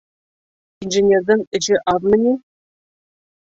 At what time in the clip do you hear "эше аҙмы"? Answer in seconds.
1.59-2.21